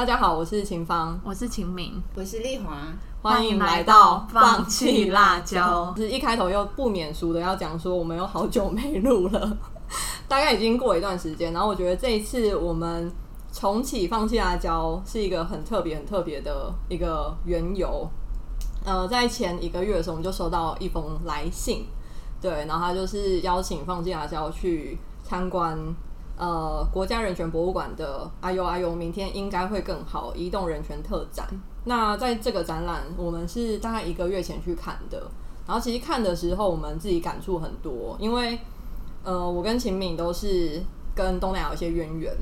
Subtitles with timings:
[0.00, 2.74] 大家好，我是秦芳，我是秦明，我是丽华，
[3.20, 5.92] 欢迎来到放弃辣椒。
[5.94, 9.58] 是一开头又不免俗的要讲说，我们有好久没录了，
[10.26, 11.52] 大概已经过一段时间。
[11.52, 13.12] 然后我觉得这一次我们
[13.52, 18.08] 重启放弃辣椒是一个很特别、很特别的一个缘由。
[18.86, 21.84] 呃，在前一个月的时候，我们就收到一封来信，
[22.40, 25.78] 对，然后他就是邀请放弃辣椒去参观。
[26.40, 30.34] 呃，国家人权博物馆的哎呦哎呦，明天应该会更好。
[30.34, 31.46] 移动人权特展，
[31.84, 35.30] 那在这个展览，我们是大概一个月前去看的。
[35.66, 38.58] 然后其实看的时候，我们自己感触很多，因为
[39.22, 40.82] 呃，我跟秦敏都是
[41.14, 42.34] 跟东南亚有一些渊源。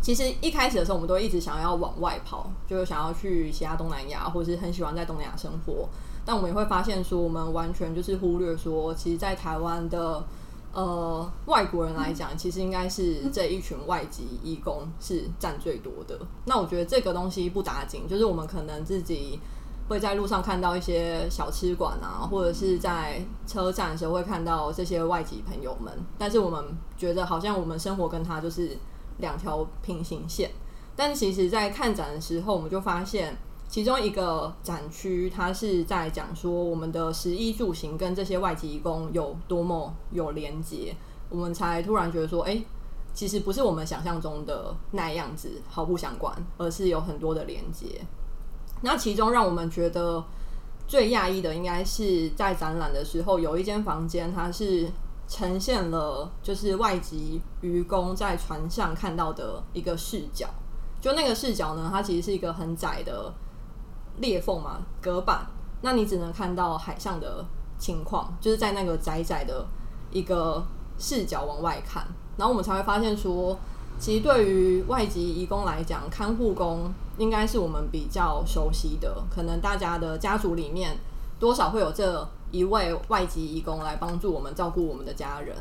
[0.00, 5.88] 其实一开始的时候，我们都一直想要往外跑，就是想要去其他东南亚，或是很喜欢在东南亚生活。
[6.24, 10.24] 但我们也会发现说，我们完全就是忽略说，其实，在台湾的。
[10.72, 16.18] 呃，外国人来讲，其实应该是这一群外籍义工是占最多的。
[16.46, 19.38] 那我觉得这个东西不打紧，就是我们可能自己
[19.88, 26.64] 会在路上看到一些小吃馆啊，或者是在车站的时候会看到这些外籍朋友们，但是我们
[26.96, 28.76] 觉得好像我们生活跟他就是
[29.18, 30.50] 两条平行线。
[30.96, 33.36] 但其实，在看展的时候，我们就发现。
[33.72, 40.94] 其中一个展区，它是在讲说我们的食衣住行跟这些外籍工有多么有连接，
[41.30, 42.62] 我们才突然觉得说，哎，
[43.14, 48.02] 其实不是我们想象中的那样子毫不相关，而是有很多的连接。
[48.82, 50.22] 那其中让我们觉得
[50.86, 54.86] 最讶异的，应该是在展览的时候，有一间房间，它是
[55.26, 60.46] 呈现了就是外籍渔工在船上看到的一个视角。
[61.00, 63.32] 就那个视角呢，它其实是一个很窄的。
[64.18, 65.46] 裂缝嘛，隔板，
[65.80, 67.44] 那你只能看到海上的
[67.78, 69.66] 情况，就是在那个窄窄的
[70.10, 70.64] 一个
[70.98, 72.06] 视角往外看，
[72.36, 73.58] 然后我们才会发现说，
[73.98, 80.98] 其实对于外籍移工来讲，看护工应该是我们比较熟悉的，可能大家的家族里面
[81.40, 85.56] 多少会有这一位外籍移工来帮助我们照顾我们的家人，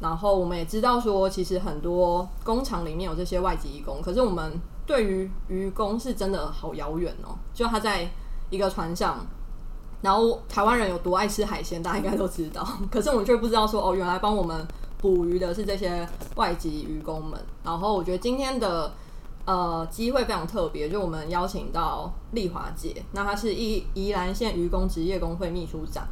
[0.00, 4.60] 然后我们也知道说，其实很多工厂里面有这些外籍移工，可是我们。
[4.86, 8.08] 对于渔工是真的好遥远哦，就他在
[8.50, 9.26] 一个船上，
[10.02, 12.66] 然后台湾人有多爱吃海鲜，大家应该都知道。
[12.90, 14.66] 可是我们却不知道说，哦，原来帮我们
[14.98, 16.06] 捕鱼的是这些
[16.36, 17.40] 外籍渔工们。
[17.62, 18.92] 然后我觉得今天的
[19.46, 26.06] 呃机会非常特别，就我们邀请到丽华姐，那她是宜宜兰县渔工职业工会秘书长。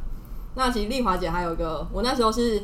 [0.55, 2.63] 那其实丽华姐还有一个，我那时候是。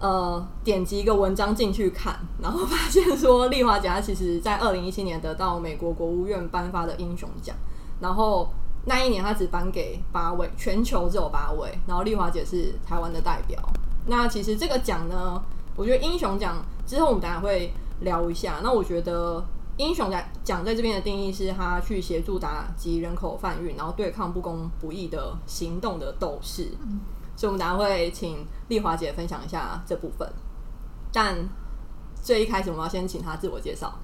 [0.00, 7.56] 呃，点击一个文章进去看，然后发现说，丽华姐她其实在二零一七年得到美国国务院颁发的英雄奖，
[8.00, 8.48] 然后
[8.84, 13.58] 那一年她只颁给八位，全球只有八位，然后丽华姐是台湾的代表。
[14.06, 15.42] 那其实这个奖呢，
[15.74, 18.60] 我觉得英雄奖之后我们等下会聊一下。
[18.62, 19.44] 那我觉得
[19.78, 26.68] 英雄奖奖在这边的定义是，他去协助打击人口贩运，然后对抗不公不义的行动的斗士。
[27.38, 30.28] 所以，我们等下会请丽华姐分享一下这部分。
[31.12, 31.48] 但
[32.20, 33.96] 最一开始，我们要先请她自我介绍。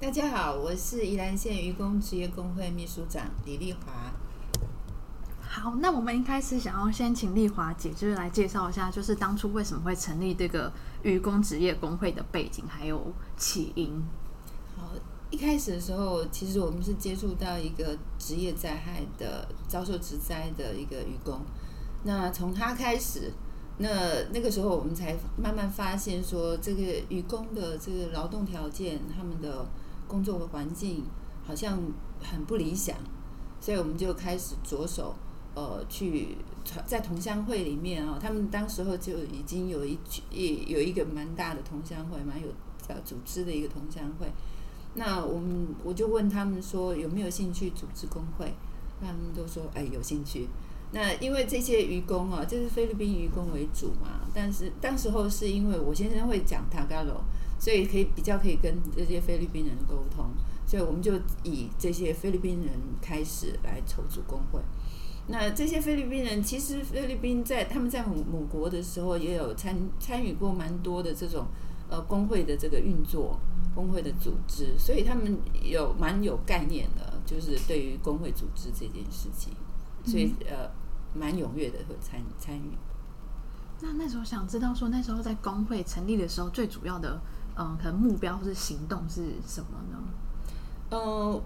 [0.00, 4.10] 大家好，我是宜兰县渔工职业工会秘书长李丽华。
[5.42, 14.02] 好，那我们一开始想要先请丽华姐，就是来介绍一下，就是当初为什么会成立这个渔工职业工会的背景，还有起因。
[14.74, 14.88] 好，
[15.28, 21.38] 一开始的时候，其实我们是接触到一个职业灾害的遭受职灾的一个渔工。
[22.04, 23.32] 那从他开始，
[23.78, 23.88] 那
[24.32, 29.66] 那个时候我们才慢慢发现说，这个渔工的这个劳动条件，他们的
[30.08, 31.04] 工作环境
[31.46, 31.78] 好像
[32.20, 32.96] 很不理想，
[33.60, 35.14] 所以我们就开始着手，
[35.54, 36.36] 呃，去
[36.86, 39.98] 在同乡会里面啊，他们当时候就已经有一
[40.30, 42.48] 一有一个蛮大的同乡会，蛮有
[42.88, 44.26] 呃组织的一个同乡会。
[44.94, 48.52] 那我们我就问他们说有没有兴趣组织工会，
[49.00, 50.48] 他们都说哎有兴趣。
[50.94, 57.22] 那因为这些渔工啊，就是菲律宾渔工为主嘛，但是当时候是因为我先生会讲 Tagalog，，
[57.58, 60.26] 所以可以比较可以跟这些菲律宾人沟通，
[60.66, 64.60] 所以我们就以这些菲律宾人开始来筹组工会。
[65.28, 71.46] 那这些菲律宾人其实菲律宾在他们在母母国的时候也有参参与过蛮多的这种
[71.88, 73.40] 呃工会的这个运作，
[73.74, 79.54] 工会的组织，所以他们有蛮有概念的，就是对于工会组织这件事情，
[80.04, 80.70] 所以呃。
[81.14, 82.70] 蛮踊跃的会参参与。
[83.80, 87.20] 那那时候想知道说，那时候在工会成立的时候，最主要的
[87.56, 89.98] 嗯，可能目标或是行动是什么呢？
[90.90, 91.42] 呃，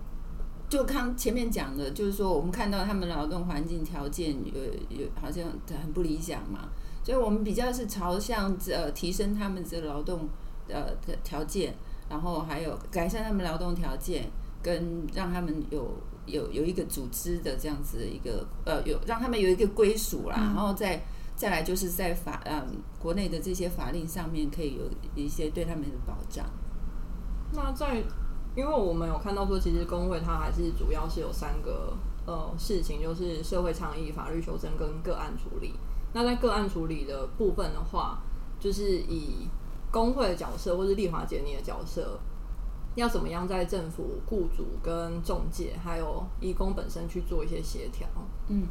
[0.69, 5.45] 就刚前面讲的，就是说我们看到他们劳动环境条件有有好像
[5.83, 6.69] 很不理想嘛，
[7.03, 10.29] 所以我们比较是朝向呃提升他们这劳动
[10.69, 11.75] 呃的条件，
[12.11, 14.29] 然后还有改善他们劳动条件，
[14.62, 21.02] 跟让他们有有有一个组织的这样子的一个呃，有让他们有一个归属啦，然后再
[21.34, 22.67] 再来就是在法嗯
[22.99, 24.82] 国内的这些法令上面可以有
[25.14, 26.44] 一些对他们的保障。
[27.52, 28.02] 那在，
[28.56, 31.96] 因为我们有看到说，其实工会它还是主要是有三个
[32.26, 35.75] 呃事情，就是社会倡议、法律修正跟个案处理。
[36.12, 38.23] 那在个案处理的部分的话，
[38.58, 39.49] 就是以
[39.93, 42.19] 工会的角色，或是丽华姐你的角色，
[42.97, 48.09] 要怎么样在政府、雇主跟中介，还有义工本身去做一些协调？
[48.49, 48.67] 嗯，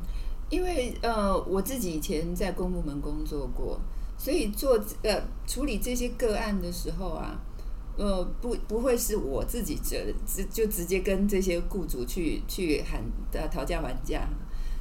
[0.50, 3.80] 因为呃，我自己以前在公部门工作过，
[4.18, 7.40] 所以做呃处理这些个案的时候啊，
[7.98, 14.28] 呃，不不会是我自己直直就直接跟这些雇主去去喊的讨价还价，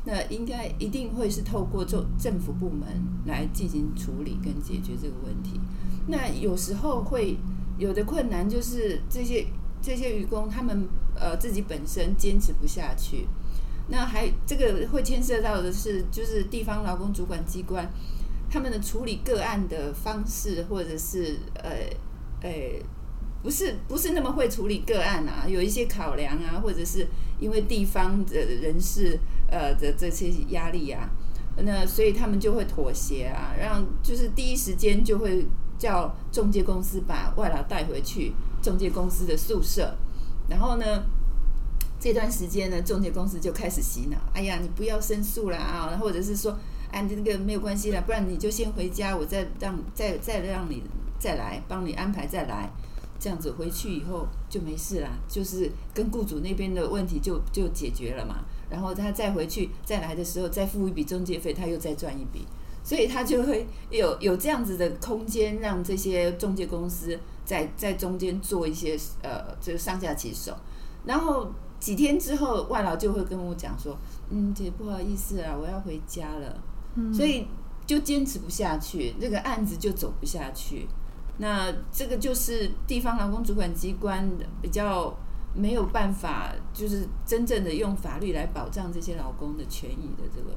[0.05, 2.87] 那应该一定会是透过政政府部门
[3.27, 5.61] 来进行处理跟解决这个问题。
[6.07, 7.37] 那有时候会
[7.79, 9.47] 有的困难就是这些
[9.83, 13.27] 这些渔工他们呃自己本身坚持不下去。
[13.89, 17.87] 那还这个会牵涉到的是，就是地方劳工主管机关
[18.51, 21.71] 他们的处理个案的方式，或者是呃
[22.41, 22.51] 呃，
[23.43, 27.07] 不是不是那么会处理个案啊，有一些考量啊，或者是
[27.39, 29.19] 因为地方的人事
[29.51, 31.11] 呃的这些压力啊，
[31.59, 35.45] 那所以他们就会妥协啊，让就是第一时间就会
[35.79, 38.33] 叫中介公司把外劳带回去
[38.63, 39.97] 中介公司的宿舍，
[40.49, 41.05] 然后呢？
[42.01, 44.19] 这段时间呢，中介公司就开始洗脑。
[44.35, 46.55] 哎呀，你不要申诉啦啊，或者是说，
[46.91, 50.83] 哎，你这个没有关系啦，不然你就先回家，我再让再再让你
[51.19, 52.71] 再来，帮你安排再来，
[53.19, 58.45] 这样子回去以后就没事啦，就是跟雇主那边的问题就就解决了嘛。
[58.69, 62.47] 然后他再回去再来的时候，再付一笔中介费，他又再赚一笔，
[62.85, 70.57] 所以他就会有有这样子的空间，让这些中介公司在在中间做一些呃，这个上下其手，
[71.05, 71.51] 然后。
[71.81, 73.95] 几天之后，外劳就会跟我讲说
[74.31, 76.59] ：“嗯，姐不好意思啊，我要回家了。”
[77.13, 77.47] 所以
[77.85, 80.89] 就坚持不下去，这个案子就走不下去。
[81.37, 84.27] 那这个就是地方劳工主管机关
[84.63, 85.15] 比较
[85.53, 90.57] 没有办法，就是真正的用法律来保障这些劳工的权益的这个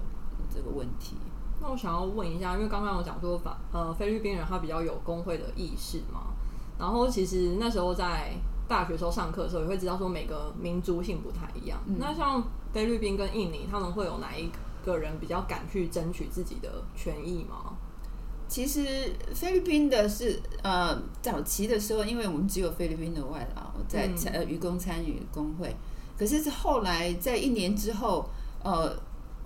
[0.49, 1.17] 这个问题。
[1.61, 6.33] 那我想要问一下，因为刚刚有讲说法，呃，菲律宾人他比较有工会的意识嘛，
[6.79, 8.33] 然后其实那时候在。
[8.69, 11.79] 大学时候上课的时候也会知道说每个民族性不太一样。
[11.97, 12.43] 那像
[12.73, 14.51] 菲律宾跟印尼，他们会有哪一
[14.85, 17.77] 个人比较敢去争取自己的权益吗？
[18.49, 25.73] 其实菲律宾的是呃早期的时候，因为我们只有菲律宾的外劳在参呃渔工参与工会，
[26.19, 28.29] 可是是后来在一年之后，
[28.61, 28.93] 呃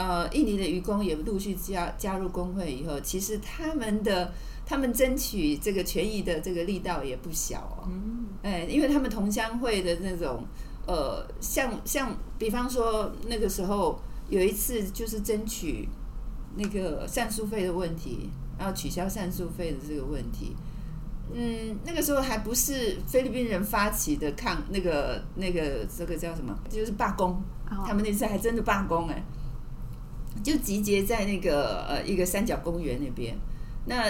[0.04, 4.34] 呃印尼的渔工也陆续加加入工会以后，其实他们的。
[4.64, 7.90] 他们争取这个权益的这个力道也不小哦，
[8.42, 10.46] 哎，因为他们同乡会的那种，
[10.88, 14.00] 呃，像像比方说那个时候
[14.30, 15.90] 有一次就是争取
[16.56, 20.56] 那个善诉费的问题，然后取消善诉费的这个问题，
[21.34, 27.42] 嗯，那个时候还不是菲律宾人发起的抗那个那个这个叫什么，就是罢工，
[27.86, 29.22] 他们那次还真的罢工哎，
[30.44, 33.36] 就集结在那个呃一个三角公园那边，
[33.86, 34.06] 那。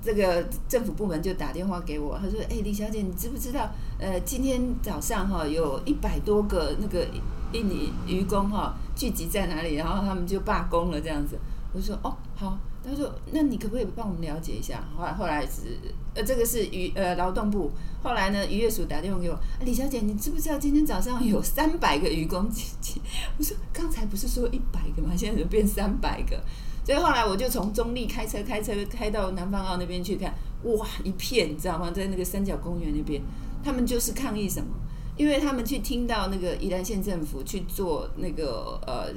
[0.00, 3.68] 这个政府部门就打电话给我，他说：“哎，李小姐，你知不知道？
[3.98, 7.04] 呃，今天早上哈，有一百多个那个
[7.52, 11.36] 印尼渔工哈聚集在哪里，然后他们就罢工了这样子。”
[11.74, 12.56] 我说：“哦，好。”
[12.88, 15.78] 他说：“那你可不可以帮我们了解一下？”后来后来是
[16.14, 17.70] 呃，这个是渔呃劳动部。
[18.02, 23.00] 后来呢，渔业署打电话给我：“李小姐，你知不知道今天早上有 三百个渔工聚集？”
[23.38, 25.14] 我说：“刚才不是说一百个吗？
[25.16, 26.40] 现在怎么变三百个？”
[26.84, 31.90] 所以后来我就从中立开车开车开到南方澳那边去看，哇，一片，你知道吗？
[31.90, 33.20] 在那个三角公园那边，
[33.62, 34.68] 他们就是抗议什么？
[35.16, 39.12] 因为他们去听到那个宜兰县政府去做那个呃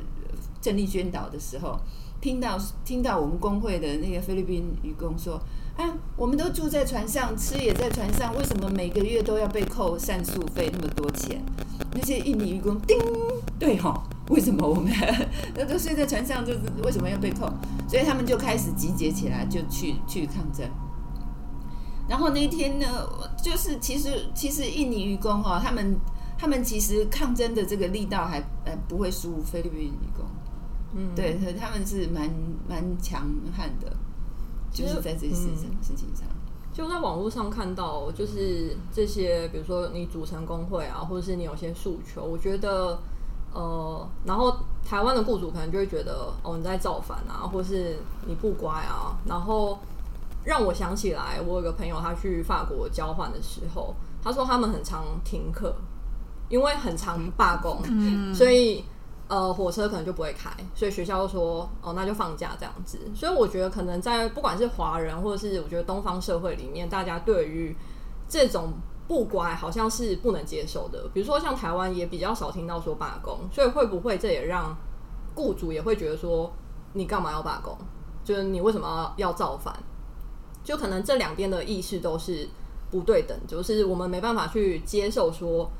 [0.59, 1.79] 政力宣导的时候，
[2.21, 5.41] 听到听到我们工会的那个菲律宾渔工说，
[5.75, 5.83] 啊，
[6.15, 11.43] 我们都住在船上，吃也在船上，为什么每个月都要被扣膳宿费那么多钱？
[11.93, 12.97] 那些印尼渔工，叮，
[13.59, 14.01] 对哈。
[14.31, 14.89] 为什么我们
[15.55, 17.51] 那都睡在船上，就是为什么要被扣？
[17.89, 20.65] 所以他们就开始集结起来，就去去抗争。
[22.07, 22.85] 然后那天呢，
[23.43, 25.99] 就是其实其实印尼渔工哈，他们
[26.37, 29.91] 他们其实抗争的这个力道还呃不会输菲律宾
[30.93, 32.29] 嗯，对，他们是蛮
[32.67, 33.91] 蛮强悍的，
[34.71, 35.49] 就是在这些事
[35.81, 36.27] 事情上。
[36.73, 42.99] 就在网络上看到，就是这些，比如说你组成工会啊，或者是你有些诉求，我觉得。
[43.53, 49.19] 呃，然后台湾的雇主可能就会觉得，哦，你在造反啊，或是你不乖啊。
[49.25, 49.77] 然后
[50.45, 53.93] 让我想起来，我有个朋友他去法国交换的时候，
[54.23, 55.75] 他说他们很常停课，
[56.47, 57.83] 因为很常罢工，
[58.33, 58.85] 所以
[59.31, 62.99] 呃火车可能就不会开，所以学校说哦那就放假这样子。
[63.15, 67.73] 所以我觉得可能在不管是华人或者是我觉得东方社会里面，大家对于
[68.27, 68.73] 这种
[69.07, 71.09] 不乖好像是不能接受的。
[71.13, 74.75] 比如说像台湾也比较少听到说罢工，所以会不会这也让
[75.33, 76.51] 雇主也会觉得说
[76.91, 77.77] 你干嘛要罢工？
[78.25, 79.73] 就是你为什么要要造反？
[80.61, 82.47] 就可能这两边的意识都是
[82.91, 85.71] 不对等，就是我们没办法去接受说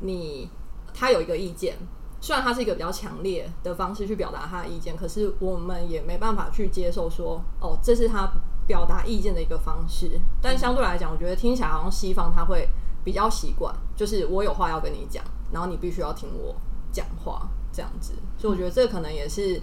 [0.00, 0.48] 你
[0.94, 1.76] 他有一个意见，
[2.22, 8.32] 虽然他是一个比较强烈的方式去表达他的意见，可是我们也没办法去接受说哦，这是他
[8.66, 10.08] 表达意见的一个方式。
[10.40, 12.68] 但相对来讲，我觉得听起来好像西方他会
[13.04, 16.54] 比较习惯，就是我有话要跟你讲，然后你必须要听我
[16.92, 18.14] 讲话这样子。
[18.38, 19.60] 所以我觉得这可能也是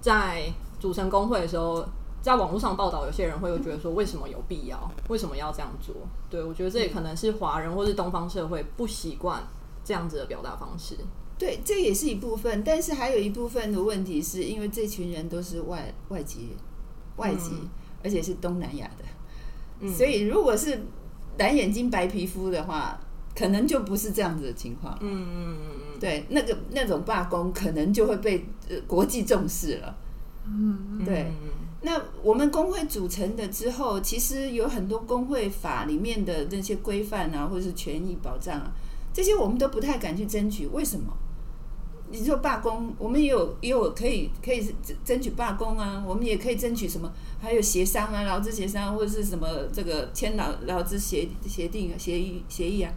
[0.00, 1.84] 在组成工会的时候。
[2.20, 4.90] 在网络上报道，有些人会觉得说，为什么有必要？
[5.08, 5.94] 为什么要这样做？
[6.28, 9.40] 对我觉得这也可能是华人或是东方社会不习惯
[9.84, 10.98] 这样子的表达方式。
[11.38, 16.48] 对，这也是一部分，但是还有一部分的问题是因为这群人都是外外籍
[17.16, 17.52] 外籍，
[18.02, 20.80] 而且是东南亚的，所以如果是
[21.38, 22.98] 蓝眼睛白皮肤的话，
[23.36, 24.98] 可能就不是这样子的情况。
[25.00, 28.44] 嗯嗯嗯嗯，对，那个那种罢工可能就会被
[28.88, 29.96] 国际重视了。
[30.44, 31.30] 嗯，对。
[31.80, 38.72] 那我们工会组成的之后，其实有很多工会法里面的那些规范啊，或者是权益保障啊，
[39.12, 40.66] 这些我们都不太敢去争取。
[40.66, 41.16] 为什么？
[42.10, 44.66] 你说罢工，我们也有也有可以可以
[45.04, 47.12] 争取罢工啊，我们也可以争取什么？
[47.40, 52.92] 还有协商啊，劳资协商或者是什么这个签劳劳资协协定协议协议啊，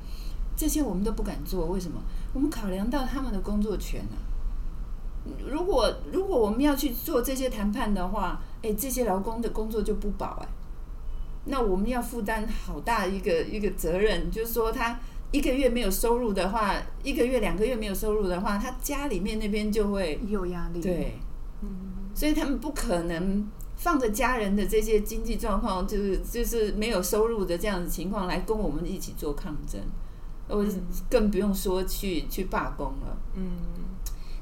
[0.55, 1.65] 这些我们都不敢做。
[1.67, 2.01] 为什么？
[2.33, 4.15] 我们考量到他们的工作权啊。
[5.45, 10.47] 如果如果我们要去做这些谈判的话，哎，这些劳工的工作就不保哎，
[11.45, 14.99] 那我们要负担好大一个一个责任，就是说他
[15.31, 20.81] 一个月没有收入的话，一个月两个月没有收入的话，他家里面那边就会有压力。
[20.81, 21.13] 对，
[21.61, 21.69] 嗯，
[22.13, 29.79] 所以他们不可能放着家人的这些经济状况，就是就是没有收入的这样子情况来跟我们一起做抗争，
[30.47, 30.65] 我
[31.09, 33.17] 更不用说去去罢工了。
[33.35, 33.43] 嗯。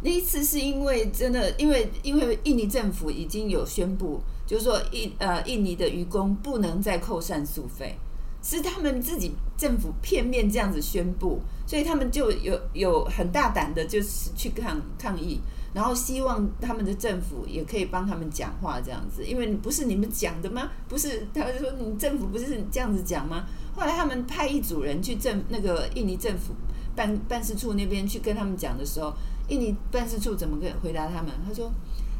[0.01, 7.97] 那一次是因为真的，因为因为印尼政府已经有宣布，就是说印呃印尼的渔工不能再扣上诉费，
[8.41, 15.39] 是他们自己政府片面这样子宣布，所以他们就有有很大胆的，就是去抗抗议，
[15.73, 20.71] 然后希望他们的政府也可以帮他们讲话这样子，因为不是你们讲的吗？
[20.87, 23.45] 不是，他就说你政府不是这样子讲吗？
[23.75, 26.53] 后来他们派一组人去政那个印尼政府
[26.95, 29.13] 办办事处那边去跟他们讲的时候。
[29.49, 31.33] 印尼办事处怎么跟回答他们？
[31.43, 31.71] 他说：“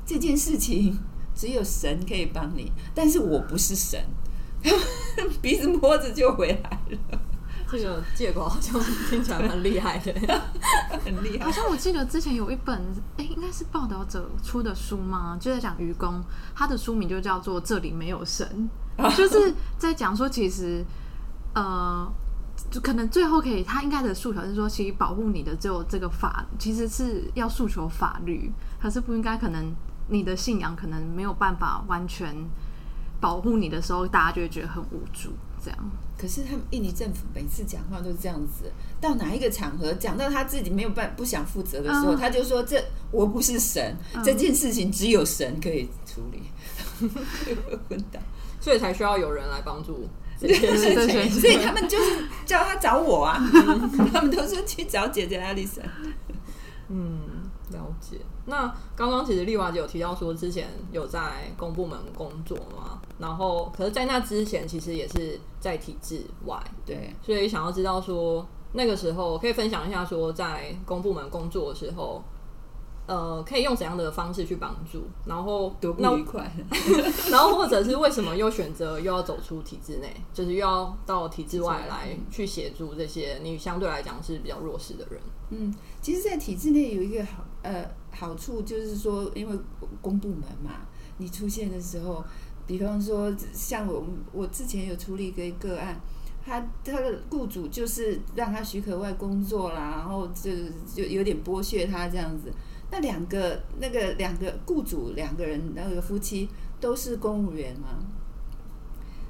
[0.03, 0.97] 这件事情
[1.35, 4.03] 只有神可以帮你，但是我不是神。”
[5.42, 7.20] 鼻子摸着就回来了。
[7.72, 10.12] 这个借口好像听起来蛮厉害的，
[11.06, 11.46] 很厉害。
[11.46, 12.82] 好像我记得之前有一本，
[13.18, 15.38] 哎，应该是报道者出的书吗？
[15.39, 16.24] 就在讲愚公，
[16.56, 18.70] 他的书名就叫做《这里没有神》，
[19.16, 20.84] 就是在讲说，其实，
[21.54, 22.12] 呃。
[22.70, 28.51] 就可能最后可以，他应该的诉求是说，其实保护你的只有这个法，其实是要诉求法律，
[28.82, 29.74] 可是不应该可能
[30.10, 32.36] 你的信仰可能没有办法完全
[33.19, 35.31] 保护你的时候，大家就会觉得很无助。
[35.61, 35.77] 这样，
[36.17, 38.71] 可是他们印尼政府每次讲话都是这样子，
[39.01, 46.43] 到哪一个场合讲到他自己没有办不想负责的时候，他就说：“这我不是神，这件事情只有神可以处理。
[47.89, 48.21] ”混蛋，
[48.61, 50.07] 所以才需要有人来帮助。
[50.39, 53.35] 这件事情， 所以他们就是叫他找我啊，
[54.13, 55.83] 他们都说去找姐姐艾丽森。
[56.88, 57.19] 嗯，
[57.71, 58.17] 了解。
[58.45, 66.57] 那刚刚其实丽娃姐有提到说，之前有在公部门工作嘛，然后可是，在那之前，其实也是在体制外。
[66.85, 72.23] 对，所以想要知道说，那个时候可以分享一下说，在公部门工作的时候。
[73.09, 75.01] 呃，可以用怎样的方式去帮助？
[75.25, 76.47] 然后多不愉快。
[77.31, 85.19] 然后或者是为什么又选择又要走出体制内，就是又要到体制外来去协助这些你相对来讲是比较弱势的人？
[85.51, 89.60] 嗯，其实，在体制内有一个好呃好处，就是说，因为
[90.01, 90.88] 公部门嘛，
[91.18, 92.24] 你出现的时候，
[92.68, 96.00] 比方说像我我之前有处理一个个案，
[96.46, 100.51] 他他的雇主就是让他许可外工作啦，然后就
[100.94, 102.51] 就有点剥削他这样子。
[102.91, 106.48] 那两个那个两个雇主两个人那个夫妻
[106.79, 108.00] 都是公务员嘛，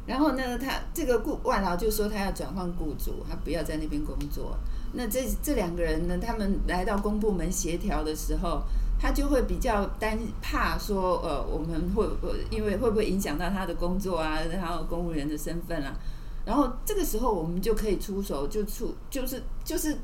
[0.06, 4.58] 然后呢，他这个雇外劳就说他要转换雇主，他不要在那边工作。
[4.94, 8.62] 那这这两个人呢，他们来到公部门协调的时候，
[9.00, 15.98] 他就会比较担怕说，呃，我们会会因为会不会影响到他的工作啊，然后公务员的身份啊，
[16.46, 19.98] 然后这个时候我们就可以出手，就出就是就是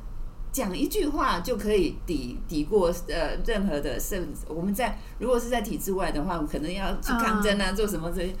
[0.52, 8.34] 讲一句话就可以抵抵过呃任何的甚我们在如果是在体制外的话，可能要去抗争啊，做什么这些。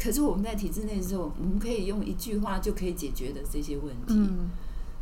[0.00, 4.14] 可是我们在体制内的时候，我们可以用一句话就可以解决的这些问题。
[4.14, 4.50] 嗯，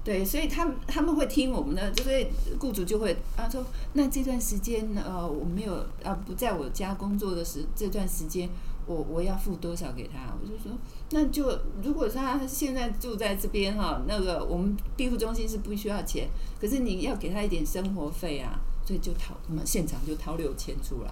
[0.04, 2.26] 对，所以他们他们会听我们的，就是
[2.60, 8.46] 雇主就会啊说，那这段时间呃我没有啊不在我家工作的时这段时间，
[8.84, 10.36] 我我要付多少给他？
[10.42, 10.76] 我就说，
[11.10, 16.28] 那就如果他现在住在这边哈，那个我们庇护中心是不需要钱，
[16.60, 21.10] 可是你要给他一点生活费啊，所以就掏，我们现场就掏六千出来。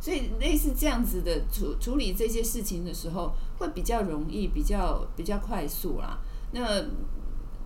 [0.00, 6.18] 所以类似这样子的处处理这些事情的时候，会比较容易，比较比较快速啦。
[6.52, 6.82] 那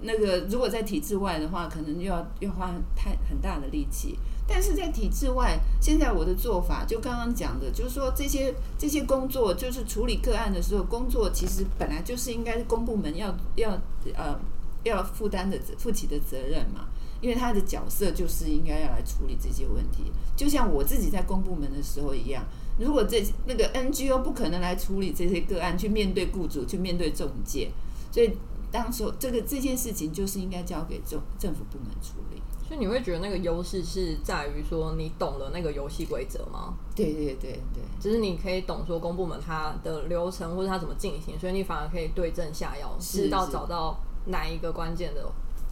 [0.00, 4.19] 那个如果在体制外的话，可能又要要花太很大的力气。
[4.47, 13.78] 但是在体制外，现在我的做法就刚刚讲的，就是说这些这些工作，就是处理个案的时候，工作其实本来就是应该公部门要要
[14.14, 14.38] 呃
[14.85, 16.88] 要负担的负起的责任嘛。
[17.21, 20.05] 因为他的角色就是应该要来处理这些问题，
[20.37, 22.45] 就像我自己在公部门的时候一样。
[22.78, 27.73] 如果这那个 NGO 不可能来处理这些个案，去面对雇主，去面对中介，
[28.12, 28.31] 所以
[28.71, 32.43] 当时这个这件事情就是应该交给政政府部门处理。
[32.67, 36.75] 所以你会觉得那个优势是在于说你懂了那个游戏规则吗？
[36.95, 45.31] 对对对对，就是你可以懂说公部门它的流程或者它怎么进行，所以你反而可以对症下药，知道找到哪一个关键的。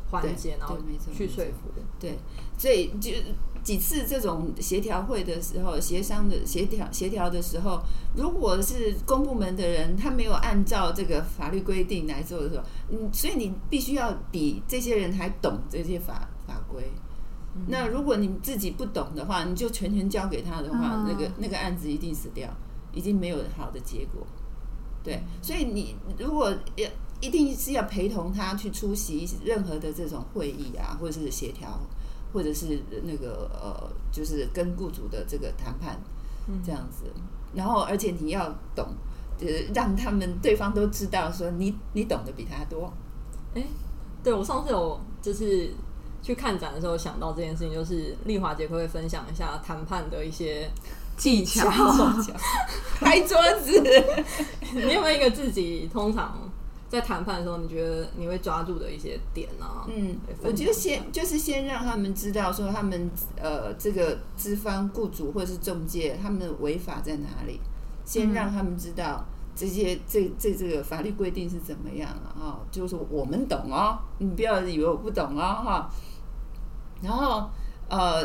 [0.09, 0.79] 环节，然后
[1.12, 1.69] 去说服。
[1.99, 2.17] 对，
[2.57, 3.11] 所以就
[3.66, 7.82] 几次这种协调会的时候，协商的协调协调的时候，
[8.14, 16.85] 如果是公部门的人，他没有按照这个法律规定来做的时候，嗯，所以你必须要比这些人还懂这些法法规。
[17.66, 22.48] 那如果你自己不懂的话，你就全权交给他的话，那个那个案子一定死掉，
[22.92, 24.24] 已经没有好的结果。
[25.02, 26.88] 对，所以你如果要。
[27.18, 31.66] 一定是要陪同他去出席任何的这种会议啊，或者是协调，
[32.37, 35.99] 或者是那个呃，就是跟雇主的这个谈判，
[36.62, 37.07] 这样子。
[37.55, 38.87] 然后，而且你要懂，
[39.40, 42.92] 呃，让他们对方都知道说你你懂得比他多。
[43.55, 43.64] 哎，
[44.22, 45.72] 对我上次有就是
[46.22, 50.70] 去看展的时候想到这件事情，就是丽华姐可以分享一下谈判的一些
[51.16, 51.66] 技巧，
[53.01, 53.83] 拍 桌子。
[54.75, 56.38] 你有没有一个自己通常？
[56.88, 59.66] 在谈判的时候，你觉得你会抓住的一些点呢？
[59.88, 67.61] 嗯，我觉得先就是先让他们知道说他们呃这个资方雇主或者是中介他们的违法在哪里，
[68.05, 75.90] 先让他们知道这些这这这个法律规定是怎么样了啊，就是我们懂哦，你不要以为我不懂哦哈。
[77.03, 77.51] 然后
[77.88, 78.25] 呃，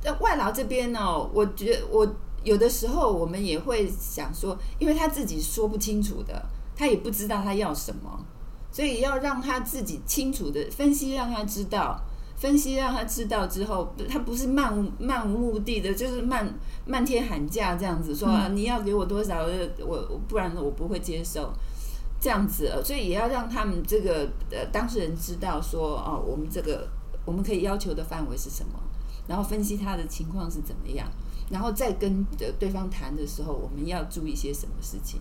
[0.00, 1.00] 在外劳这边呢，
[1.32, 2.06] 我觉得我
[2.44, 6.44] 有的时候我们也会想说，因为他自己说不清楚的。
[6.76, 8.24] 他也不知道他要什么，
[8.70, 11.98] 所以要让他自己清楚的分析，让他知道，
[12.36, 16.46] 分析让他知道之后，他不是漫无漫无目的的，就是漫
[16.84, 19.44] 漫天喊价这样子说啊你要给我多少，
[19.80, 21.52] 我我不然我不会接受。
[22.18, 26.88] 这样子，所以也要让他们这个呃当事人知道说哦，我们这个
[27.26, 28.72] 我们可以要求的范围是什么，
[29.28, 31.06] 然后分析他的情况是怎么样，
[31.50, 32.24] 然后再跟
[32.58, 35.20] 对方谈的时候，我们要注意些什么事情。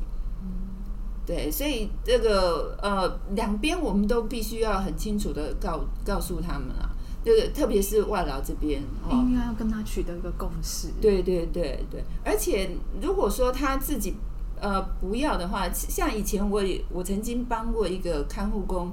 [1.25, 6.89] 对，所以这个呃，两边我们都必须要很清楚的告告诉他们啊，
[7.23, 10.89] 这个特别是外劳这边，应该要跟他取得一个共识。
[11.01, 12.69] 对对对对，而且
[13.01, 14.15] 如果说他自己
[14.61, 18.91] 呃不要的话，像以前我也我曾经帮过一个看护工，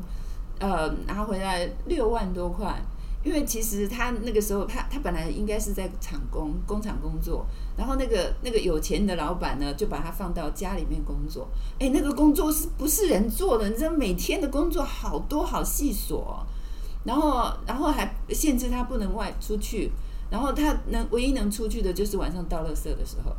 [0.58, 2.82] 呃拿回来六万多块。
[3.24, 11.48] 因为其实他那个时候，他他本来应该是在厂工工厂工作，然后那个那个有钱的老板呢，就把他放到家里面工作。
[11.78, 13.68] 哎，那个工作是不是人做的？
[13.68, 16.22] 你知道每天的工作好多好细琐，
[17.04, 19.90] 然后然后还限制他不能外出去，
[20.30, 23.32] 然后他能唯一能出去的就是晚上倒垃圾的时候，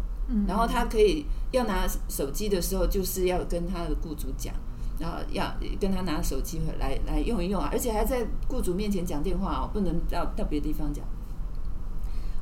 [0.48, 4.54] 然后他可以要拿手机的时候，就是要跟他的雇主讲。
[5.00, 11.04] 然后要跟他拿手机来来用一用啊，而且还在雇主面前讲电话哦，不能到到别的地方讲。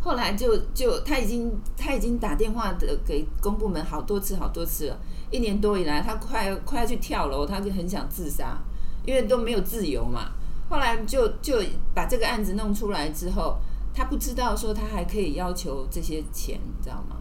[0.04, 8.58] 后来就就他已经他已经打电话的给公部门好多次好多次了，一年多以来，他快快要去跳楼，他就很想自杀，
[9.06, 10.32] 因为都没有自由嘛。
[10.70, 11.62] 后来就就
[11.94, 13.60] 把这个案子弄出来之后，
[13.94, 17.18] 他不知道说他还可以要求这些钱，你知道吗？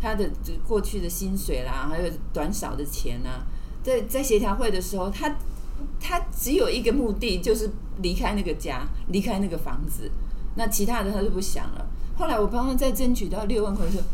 [0.00, 0.30] 他的
[0.66, 3.44] 过去的薪水啦，还有短少的钱啊。
[3.82, 5.34] 在在协调会的时候，他
[5.98, 7.68] 他只有一个目的，就是
[8.02, 10.10] 离开那个家，离开那个房子。
[10.54, 11.86] 那其他的他就不想了。
[12.20, 14.04] 后来我帮他再争取到六万块的时候，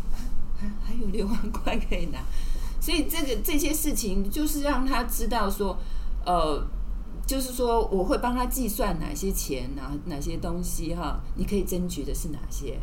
[0.57, 2.21] 还 还有六万块可以拿，
[2.81, 5.77] 所以这个这些事情就是让他知道说，
[6.25, 6.65] 呃，
[7.27, 12.79] 就是说我会帮他计算哪些钱哪哪些东西哈，你可以争取的是哪些。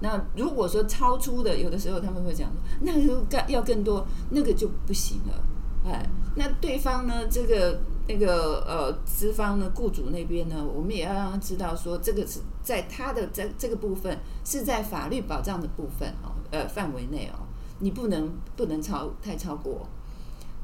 [0.00, 5.42] 那如果说超出的，有的时候他们会讲说，那个更要更多，那个就不行了。
[5.86, 17.46] 哎，那对方呢，这个那个呃资方呢，雇主那边呢，我们也要让他知道说，这个是在他的在这个部分是在法律保障的部分哦，呃范围内哦，
[17.80, 19.88] 你不能不能超太超过。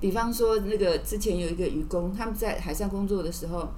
[0.00, 3.68] 比方说，那个之前有一个渔工，他们在海上工作的时候，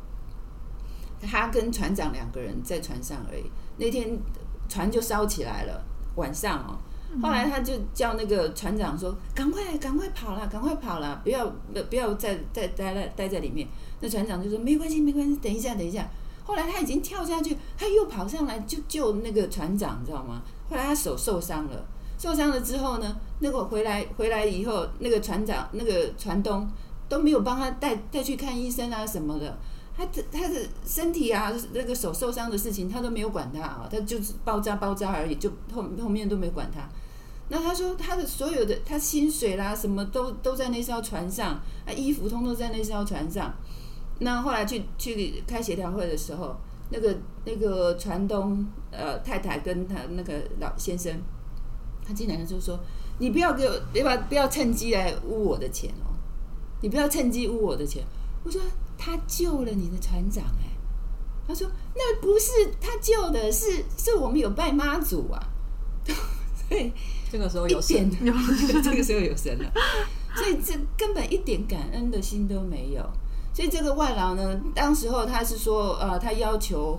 [1.21, 3.45] 他跟船长两个人在船上而已，
[3.77, 4.19] 那天。
[4.67, 6.79] 船就烧起来了，晚上哦，
[7.23, 11.47] 后来他就叫那个船长说：“赶快，赶快跑了，赶快跑了，不要
[11.89, 13.67] 不要再再待在待在里面。”
[14.01, 16.09] 那船长就说：“没关系，没关系，等一下，等一下。”
[16.45, 20.43] 后来他已经跳下去，他又跑上来就救那个船长，你知道吗？
[20.69, 21.87] 后来他手受伤了，
[22.19, 26.69] 受伤了之后呢，那个回来回来以后，那个船长那个船东
[27.09, 29.57] 都没有帮他带带去看医生啊什么的。
[29.97, 36.81] 他的他的身体啊，那个手受伤的事情，他都没有管他啊，他就是包扎包扎而已，就后后面都没管他。
[37.49, 43.55] 那他说他的所有的他薪水啦，什么都都在那艘船上，啊衣服通通在那艘船上。
[44.21, 46.57] 那后来去去开协调会的时候，
[46.91, 51.13] 那个那个船东呃太太跟他那个老先生，
[52.07, 52.79] 他竟然就说
[53.19, 56.13] ：“你不要给我，不要不要趁机来污我的钱哦，
[56.81, 58.05] 你不要趁机污我的钱。”
[58.45, 58.61] 我说。
[58.97, 60.71] 他救了你的船长哎，
[61.47, 65.49] 他说那不是他救的，是是我们有拜妈祖啊，
[66.71, 66.93] 对
[67.35, 68.09] 这个时候有神，
[68.81, 69.69] 这个时候有神了，
[70.37, 73.05] 所以这根本一点感恩的心都没有。
[73.53, 76.97] 所以这个外劳呢，当时候他是说，呃，他要求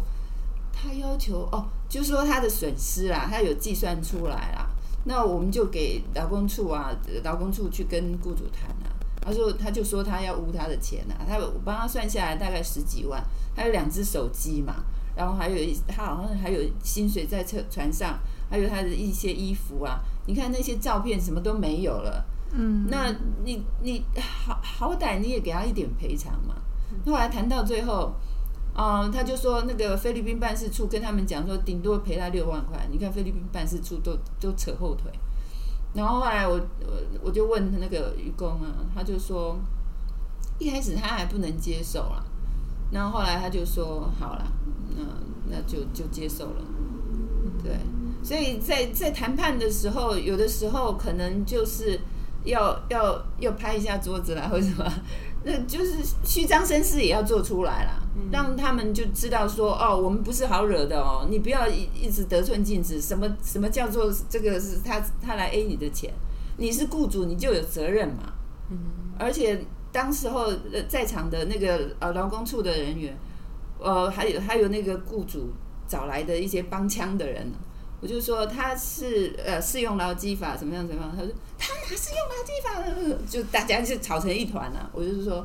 [0.73, 4.67] 他要求哦，就是说他的损失啦，他有计算出来啦，
[5.05, 6.91] 那我们就给劳工处啊，
[7.23, 8.91] 劳工处去跟雇主谈啊。
[9.21, 13.23] 他说，他就说他要污他的钱啊，他我帮他算下来大概十几万，
[13.55, 14.83] 他有两只手机嘛，
[15.15, 26.55] 然后还有一他好像还有薪水在车船上，还有他的一些衣服啊，你看那些照片什么都没有了，嗯，那你你好好歹你也给他一点赔偿嘛。
[27.05, 28.13] 后来谈到最后，
[28.75, 35.11] 嗯，他就说那个菲律宾办事处跟他们讲说，顶多赔他六万块，你看菲律宾办事处都都扯后腿。
[35.93, 39.57] 然后后来我我我就问那个愚公啊，他就说，
[40.59, 42.23] 一开始他还不能接受啊，
[42.91, 44.45] 然后后来他就说好了，
[44.95, 45.03] 那
[45.49, 46.61] 那就就接受了，
[47.63, 47.77] 对，
[48.25, 51.99] 所以在在谈判的时候，有的时候可能就是
[52.43, 54.91] 要要要拍一下桌子啦，或者什么。
[55.47, 62.99] 那就是虚张声势也要做出来啦，让他们就知道说哦，我们不是好惹的哦，你不要一一直得寸进尺。
[62.99, 66.11] 什么什么叫做这个是他他来 A 你的钱，
[66.57, 68.33] 你是雇主你就有责任嘛。
[68.71, 68.77] 嗯，
[69.19, 70.51] 而且当时候
[70.89, 73.15] 在场的那个呃劳工处的人员，
[73.77, 75.53] 呃还有还有那个雇主
[75.87, 77.51] 找来的一些帮腔的人。
[78.05, 84.87] 我就说他是呃适用劳基法怎么样怎么样，他说他哪是用劳基法，就大家就吵成一团了。
[84.93, 85.43] 我就是说，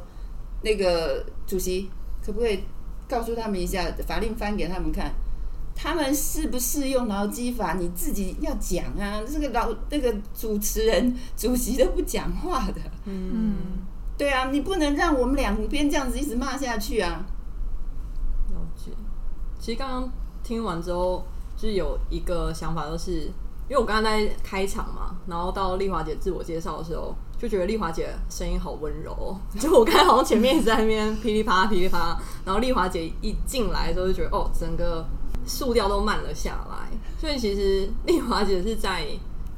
[0.60, 1.88] 那个主席
[2.22, 2.62] 可不可以
[3.08, 5.10] 告诉他们一下，法令翻给他们看，
[5.74, 9.22] 他们适不适用劳基法，你自己要讲啊。
[9.26, 13.54] 这个老那个主持人主席都不讲话的，嗯，
[14.18, 17.24] 对啊，你不能让我们两边这样子一直骂下去啊。
[18.50, 18.90] 了解，
[19.58, 21.24] 其实刚刚听完之后。
[21.60, 23.12] 是有一个想法，就是
[23.68, 29.36] 因为我刚刚在开场嘛，然后到丽华姐自我介绍的时候，就觉得丽华姐声音好温柔。
[29.60, 35.04] 就我刚才好像前面一直在那边噼里啪啦噼里啪啦，然后丽华姐一进来之后就觉得哦，整个
[35.44, 36.88] 速调都慢了下来。
[37.18, 39.06] 所以其实丽华姐是在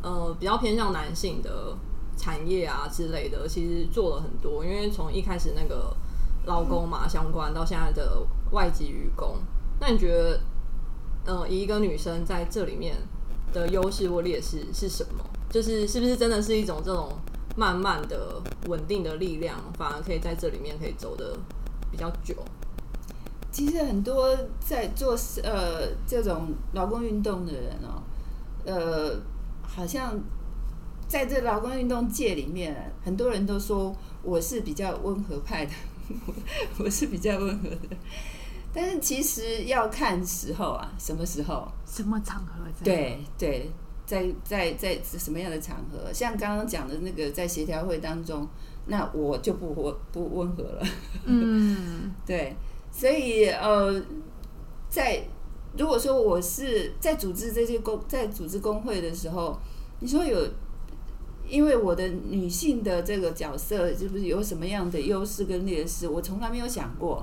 [0.03, 1.77] 呃比较偏向男性的
[2.17, 4.65] 产业啊之类的，其实做了很多。
[4.65, 5.97] 因为从一开始那个
[6.47, 9.37] 劳工嘛相关，到现在的外籍渔工，
[9.81, 10.41] 那你觉得？
[11.27, 12.97] 嗯，一个女生在这里面
[13.53, 15.25] 的优势或劣势是什么？
[15.51, 17.13] 就是是不是真的是一种这种
[17.57, 21.39] 慢慢的稳定的力量，反而可以在这里面可以走的
[21.91, 22.35] 比较久？
[23.51, 28.03] 其实很多在做呃这种劳工运动的人哦，
[28.65, 29.21] 呃，
[29.63, 30.19] 好像
[31.07, 35.73] 在这劳工运动界里面，很多人都说我是比较温和派的，
[36.83, 37.97] 我是比较温和的。
[38.75, 42.65] 但是其实要看时候啊，什么时候，什么场合？
[42.83, 43.71] 对对，
[44.07, 46.11] 在在在什么样的场合？
[46.13, 48.49] 像刚刚讲的那个，在协调会当中，
[48.87, 50.83] 那我就不温不温和了。
[51.27, 52.57] 嗯， 对，
[52.91, 54.03] 所以呃，
[54.89, 55.23] 在
[55.77, 59.59] 如果说我是在组织这些工，在组织工会的时候，
[60.01, 60.49] 你说有，
[61.47, 66.09] 因为我的女性的这个角色，是不是有什么样的优势跟劣势？
[66.09, 67.23] 我从来没有想过。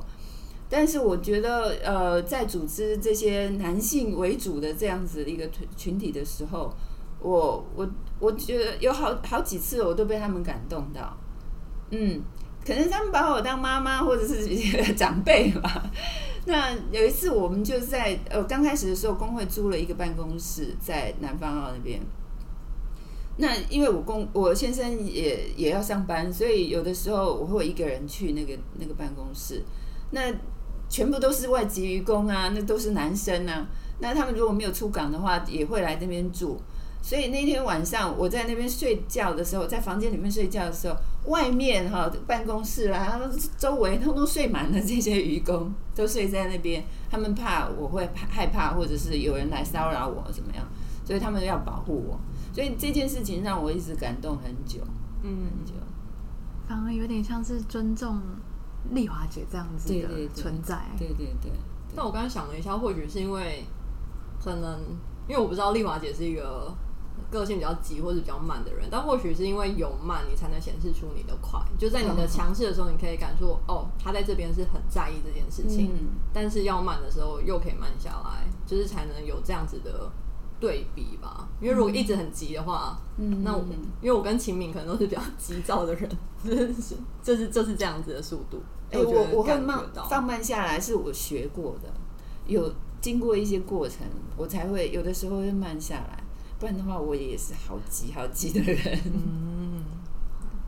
[0.69, 6.71] 但是我觉得，呃，在组织这些男性为主的这样子一个群群体的时候，
[7.19, 11.17] 我我我觉得有好好几次我都被他们感动到，
[11.91, 12.21] 嗯。
[12.65, 15.89] 可能他们把我当妈妈或者是长辈吧。
[16.45, 21.99] 那有一次，我们就在呃刚开始的时候，工会租了一个办公室在南方澳那边。
[23.37, 29.63] 那因为我公我先生也也要上班，所以有的时候我会一个人去那个那个办公室。
[30.11, 30.29] 那
[30.89, 33.67] 全部都是外籍渔工啊，那都是男生啊。
[33.99, 36.59] 那他们如果没有出港的话，也会来那边住。
[37.01, 40.95] 所以那天晚上我在那边睡觉的时候，在房间里面睡觉的时候，
[41.31, 43.19] 外面哈办公室啦，
[43.57, 46.83] 周围通通睡满了这些渔工，都睡在那边。
[47.09, 50.67] 他们怕我会害怕，或者是有人来骚扰我怎么样，
[51.05, 52.19] 所以他们要保护我。
[52.53, 54.81] 所以这件事情让我一直感动很久，
[55.23, 55.73] 嗯，很久。
[56.67, 58.21] 反而有点像是尊重
[58.91, 60.85] 丽华姐这样子的存在。
[60.97, 61.51] 对对对。
[61.95, 63.65] 那我刚刚想了一下，或许是因为
[64.43, 64.79] 可能
[65.27, 66.73] 因为我不知道丽华姐是一个。
[67.29, 71.59] 个性比较急或者比较慢的人，但或许是因为有慢，你才能显示出你的快。
[71.77, 75.91] 就在你的强势的时候，你可以感受哦，他在这边是很在意这件事情。
[76.33, 80.09] 但是要慢的时候又可以慢下来，就是才能有这样子的
[80.59, 81.47] 对比吧。
[81.61, 83.63] 因为如果一直很急的话，嗯那我
[84.01, 86.09] 因为我跟秦敏可能都是比较急躁的人，
[86.43, 88.61] 就是就是就是这样子的速度。
[88.91, 91.89] 哎，我我会慢放慢下来，是我学过的，
[92.47, 93.99] 有经过一些过程，
[94.35, 96.23] 我才会有的时候会慢下来。
[96.59, 98.99] 不然的话，我也是好急好急的人。
[99.05, 99.83] 嗯，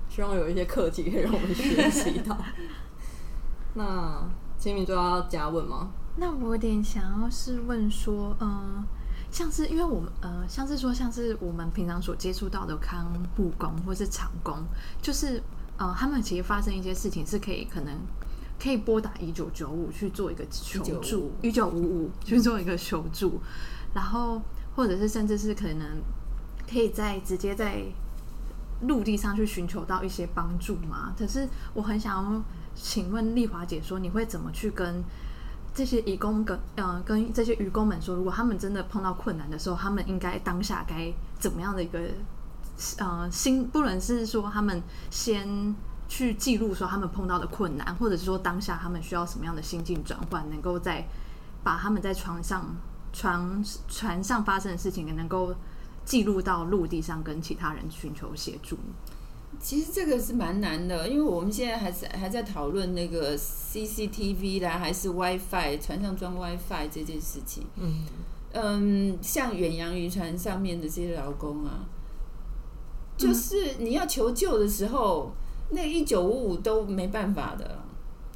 [0.09, 2.37] 希望有一些课题可以让我们学习到。
[3.75, 5.89] 那秦明就要加问吗？
[6.17, 8.83] 那我有点想要是问说，嗯，
[9.31, 14.57] 像是因为我们呃，像是说像是我们平常所接触到的看护工或是厂工，
[15.01, 15.41] 就是
[15.77, 17.97] 呃，他们其实发生一些事情是可以可能
[18.61, 23.39] 可以拨打一九九五去做一个求助，一九五五去做一个求助，
[23.93, 24.41] 然后。
[24.73, 26.01] 或者是甚至是可能
[26.65, 27.83] 可以在直接在
[28.83, 31.13] 陆地上去寻求到一些帮助吗？
[31.19, 32.41] 可是我很想要
[32.73, 35.03] 请问丽华姐说，你会怎么去跟
[35.73, 41.99] 这些义工跟呃跟这些渔工们说，如果他们真的碰到困难的时候，他们应该当下该怎么样的一个
[42.97, 43.67] 呃心？
[43.67, 45.75] 不论是说他们先
[46.07, 51.05] 去记录说他们碰到的困难，或者是说当下他们需要什么样的心境转换，能够在
[51.63, 52.65] 把他们在床上。
[53.13, 55.53] 船船上发生的事情能够
[56.05, 58.77] 记录到陆地上，跟其他人寻求协助。
[59.61, 67.63] 其实这个是蛮难的，因为我们现在还是还在讨论那个 CCTV 啦，还是 WiFi 船上装 WiFi 这件事情。
[67.75, 68.05] 嗯
[68.53, 71.85] 嗯，像远洋渔船上面的这些劳工啊，
[73.15, 75.31] 就是你要求救的时候，
[75.69, 77.79] 那一九五五都没办法的。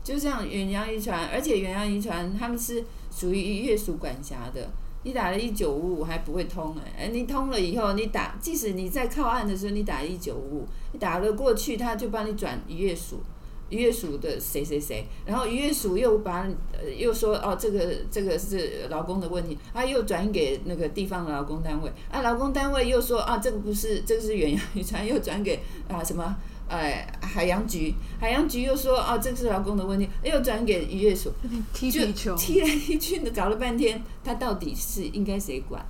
[0.04, 2.84] 就像远洋渔船，而且远洋渔船他们是。
[3.18, 4.70] 属于渔业署管辖的，
[5.06, 13.22] 你打了一九五五还不会通哎，哎，你通了以后，你打，即使你在靠岸的时候，你打一九五五，你打了过去，他就帮你转渔业署，
[13.70, 26.36] 渔业署的谁谁谁，然后渔业署又把，呃，又说哦，这个这个是劳工的问题，他又转给那个地方的劳工单位，啊，劳工单位又说啊，这个不是，这个是远洋渔船，又转给啊什么？
[26.68, 31.32] 哎，海洋局，海洋局又说哦，这个是劳工的问题，又转给渔业署，
[31.74, 35.86] 踢皮球，踢来踢去的，搞了半天，他到底是应该谁管？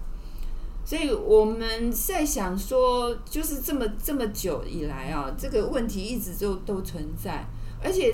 [0.83, 7.45] 所以我们在想说，就是这么这么久以来啊，这个问题一直都都存在，
[7.81, 8.13] 而且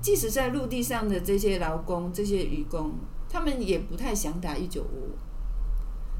[0.00, 2.92] 即使在陆地上的这些劳工、这些渔工，
[3.28, 5.10] 他们也不太想打一九五，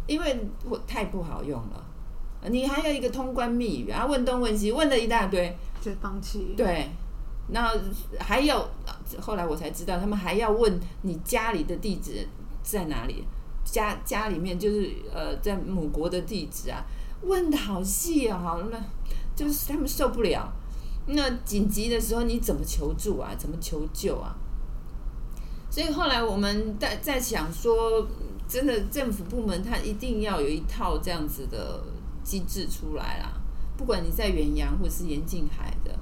[0.07, 0.39] 因为
[0.87, 1.85] 太不好用了。
[2.47, 5.57] 你还有一个通关密语啊，问东问西，问了一大堆。
[5.81, 6.55] 就放弃。
[6.57, 6.89] 对，
[7.51, 7.73] 那
[8.19, 8.69] 还有
[9.21, 12.27] 后来我才知道，他们还要问你家里的地址
[12.65, 13.25] 在哪里，
[13.65, 16.85] 家家里面就是呃在母国的地址啊，
[17.23, 18.77] 问的好细啊，好那
[19.37, 20.53] 就是他们受不了。
[21.07, 23.31] 那紧急的时候你怎么求助啊？
[23.39, 24.37] 怎么求救啊？
[25.71, 28.07] 所以后来我们在在想说，
[28.49, 31.85] 真的政府部门他一定要有一套这样子的
[32.29, 33.33] 机制出来啦。
[33.79, 35.99] 不管你在远洋或者是沿近海的，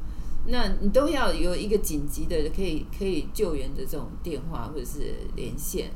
[0.46, 5.90] 那你都要有一个紧急的可以可以救援的这种电话或者是连线。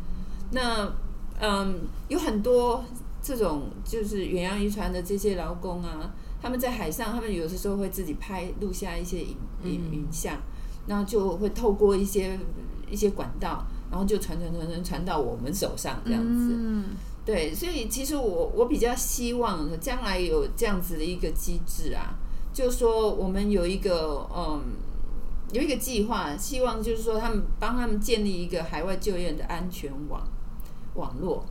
[0.53, 0.93] 那
[1.40, 2.85] 嗯，有很多
[3.23, 10.37] 这种就是远洋渔船的这些劳工啊，他们在海上，他们有的时候会自己拍录下一些影影影像，
[10.87, 12.38] 然后就会透过一些
[12.90, 16.55] 一些管道然后就传传传传传到我们手上这样子。
[16.55, 16.85] 嗯
[17.24, 22.18] 对，所以其实我我比较希望将来有这样子的一个机制啊，
[22.52, 24.62] 就是说我们有一个嗯
[25.52, 30.26] 有一个计划，希望就是说他们帮他们建立一个海外就业的安全网
[30.94, 31.44] 网络。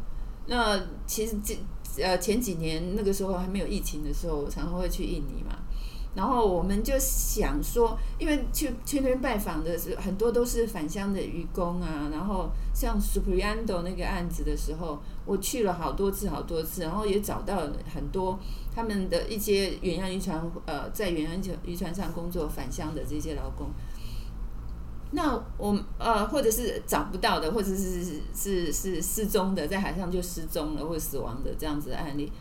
[0.48, 1.56] 那其实这
[2.02, 5.59] 呃前几年那个时候还没有疫情的时候，常常会去印尼嘛。
[6.16, 17.62] 然后我们就想说，因为去去那边拜访的是很多都是返乡的渔工啊，然后像 Supriando 那个案子的时候，我去了好多次好多次，然后也找到
[17.94, 18.38] 很多
[18.76, 23.68] 他们的一些远洋渔船呃在远洋渔船上工作返乡的这些劳工。
[25.12, 32.32] 那我呃，或者是找不到的，或者是是是是失踪的，在海上就失踪了或死亡的这样子的案例。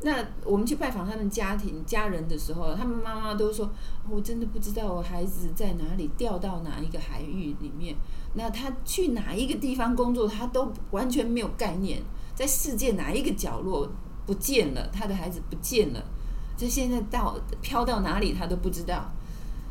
[0.00, 3.68] 那我们去拜访他们家庭家人的时候，他们妈妈都说
[4.08, 7.96] ：“我真的不知道我孩子在哪里掉到哪一个海域里面。
[8.34, 12.00] 那他去哪一个地方工作，他都完全没有概念，
[12.36, 13.90] 在世界哪一个角落
[14.24, 16.00] 不见了，他的孩子不见了，
[16.56, 19.10] 就现在到飘到哪里他都不知道。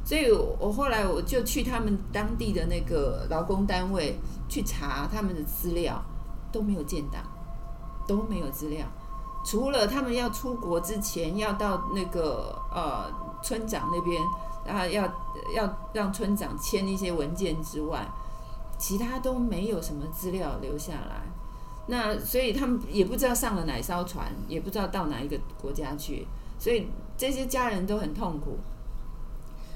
[0.03, 6.03] 所以我后来我就去他们当地的那个劳工单位去查他们的资料，
[6.51, 7.23] 都没有建档，
[8.05, 8.85] 都没有资料。”
[9.47, 13.09] 除了他们要出国之前要到那个呃
[13.41, 14.21] 村长那边，
[14.65, 15.05] 然后要
[15.55, 18.05] 要让村长签一些文件之外，
[18.77, 21.21] 其他都没有什么资料留下来。
[21.85, 26.27] 那所以他们也不知道上了哪艘船，也不知道到哪一个国家去，
[26.59, 28.57] 所以这些家人都很痛苦。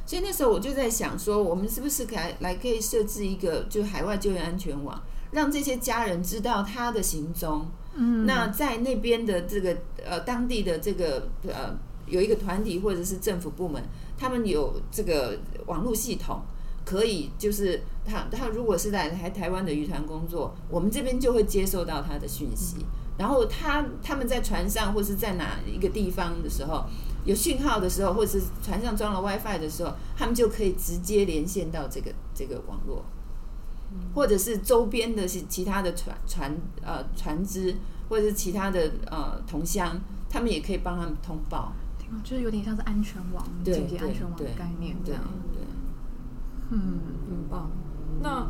[0.06, 7.66] 所以那时候我就在想说，我们是不是可以来可以设置一个就海外就业安全网，让这些家人知道他的行踪。
[7.94, 11.78] 嗯，那在那边的这个呃当地的这个呃
[12.08, 13.84] 有一个团体或者是政府部门，
[14.18, 16.42] 他们有这个网络系统，
[16.86, 22.78] 可以就是他他如果是在台台湾的渔船工作，我们这边就会接收到他的讯息，
[23.18, 26.86] 然后他他们在船上或是在哪一个地方的时候
[27.26, 33.04] 有讯号的时候，或者是船上装了 WiFi 的时候，他们就可以直接连线到这个这个网络。
[34.14, 37.76] 或者是周边的是其他的船船呃船只，
[38.10, 40.00] 或者是其他的呃同乡，
[40.30, 41.74] 他们也可以帮他们通报，
[42.24, 45.22] 就是有点像是安全网、紧急安全网的概念这样。
[45.54, 45.62] 对，
[46.72, 47.00] 嗯，
[47.30, 47.70] 很棒。
[48.22, 48.48] 那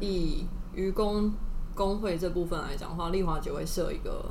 [0.00, 1.32] 以愚公
[1.74, 4.30] 工会这部分来讲的话，丽华姐会设一个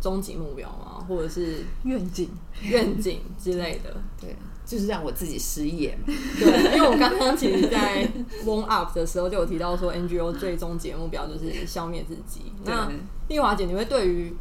[0.00, 1.04] 终极目标吗？
[1.08, 2.28] 或者是愿景、
[2.62, 3.96] 愿景之类的？
[4.20, 4.36] 对。
[4.64, 6.04] 就是让我自己失业嘛。
[6.38, 8.08] 对，因为我刚刚其实，在
[8.44, 12.52] warm up 的时候就有提到说，NGO 最终节目标就是消灭自己。
[12.64, 12.90] 那
[13.28, 14.34] 丽华姐，你会对于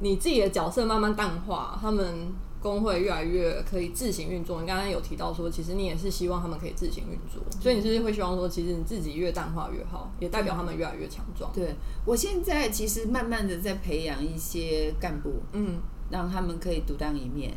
[0.00, 4.60] 你自己的角色慢慢淡化，他们工会越来越可以自行运作？
[4.60, 11.50] 你刚刚有提到说，其实你也是希望他们可以自行运作，所以你是会希望说，其实你自己越淡化越好，也代表他们越来越强壮。
[11.54, 15.78] 对我现在其实慢慢的在培养一些干部，嗯，
[16.10, 17.54] 让他们可以独当一面。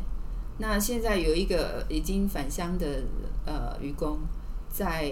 [0.60, 3.02] 那现在有一个已经返乡的
[3.46, 4.18] 呃渔工，
[4.68, 5.10] 在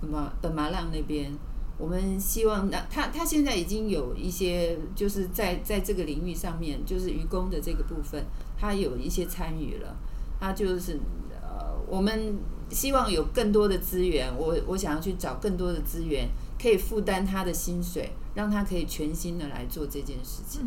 [0.00, 1.36] 马本马浪那边，
[1.76, 8.24] 我们希望那他他现在已经有一些就是在在这个领域上面，就是渔工的这个部分，
[8.56, 9.96] 他有一些参与了。
[10.38, 11.00] 他就是
[11.32, 12.36] 呃，我们
[12.70, 16.28] 希望有更多的资源，我我想要去找更多的资源，
[16.60, 20.60] 可以负担他的薪水，让他可以全心的来做这件事情。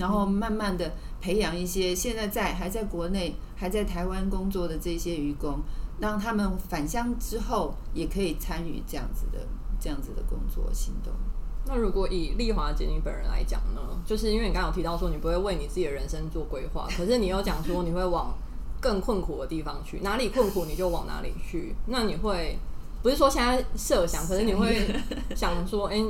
[0.00, 5.60] 然后慢慢的培养一些现在在还在国内还在台湾工作的这些渔工，
[6.00, 9.46] 让他们返乡之后也可以参与这样子的
[9.78, 11.12] 这样子的工作行动。
[11.66, 13.80] 那如果以丽华姐你本人来讲呢？
[14.06, 18.34] 就是因为你刚刚有提到说你不会为你自己的人生做规划， 可是你又讲说你会往
[18.80, 21.74] 更困苦的地方去，哪里困苦你就往哪里去。
[21.88, 22.58] 那你会
[23.02, 24.88] 不是说现在设想，可是你会
[25.36, 26.02] 想说，哎，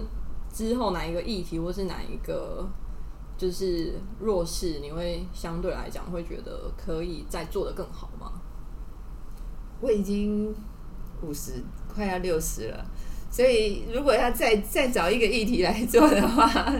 [0.52, 2.64] 之后哪一个议题或是哪一个？
[3.40, 8.32] 就是弱势，你会相对来讲会觉得可以再做的更好吗？
[9.80, 10.54] 我已经
[11.22, 12.84] 五十，快要六十了，
[13.30, 16.70] 所以如果要再再找一个议题来做的话，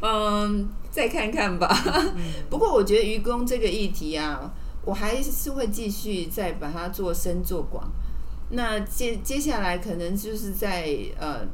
[0.00, 1.68] 嗯，再看看吧。
[2.50, 4.52] 不过我觉得愚公这个议题啊，
[4.84, 7.88] 我还是会继续再把它做深做广。
[8.50, 11.46] 那接接下来可能就是在呃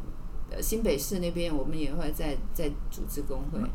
[0.63, 3.59] 新北市那边，我们也会再再组织工会。
[3.59, 3.69] 嗯，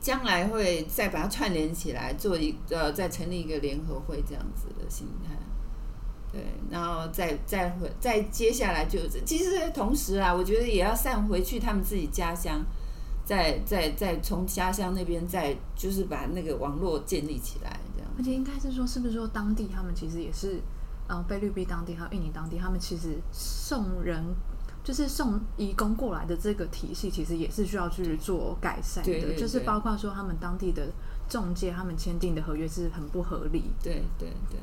[0.00, 5.34] 将来会再把它串联起来，做一呃，再成立一个联合会这样子的心态。
[6.32, 6.40] 对，
[6.70, 12.64] 然后再再回再接下来就是，其实同时啊，我觉得也要散回去他们自己家乡，
[13.24, 18.08] 再再再从家乡那边再就是把那个网络建立起来，这样。
[18.16, 20.60] 而且应该是说，是不是说当地他们其实也是
[21.08, 24.24] 呃菲律宾当地还有印尼当地，他们其实送人
[24.82, 30.88] 就是送移工过来的这个体系，其实也是需要去做改善的，就是包括说他们当地的
[31.28, 33.64] 中介他们签订的合约是很不合理。
[33.82, 34.58] 对对对，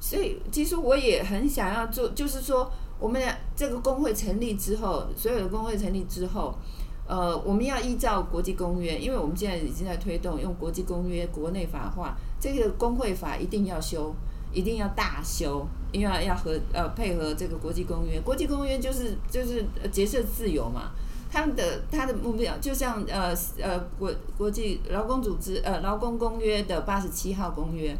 [0.00, 3.22] 所以其实我也很想要做，就是说我们
[3.54, 6.54] 这个工会成立之后，所有的工会成立之后。
[7.10, 14.14] 呃，我们要依照国际公约，因为我们现在已经在推动用国际公约国内法化，这个工会法一定要修，
[14.52, 18.20] 一定要大修，因为要和呃配合这个国际公约。
[18.20, 20.92] 国际公约就是就是呃结社自由嘛，
[21.30, 27.96] 他们的他的目标就像呃呃国国际劳工组织呃劳工公约的八十七号公约，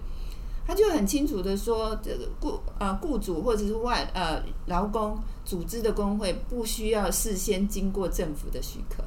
[0.67, 9.05] 他就很清楚的说，这个雇呃雇主或者是外呃劳工组织的工会不需要事先经过政府的许可。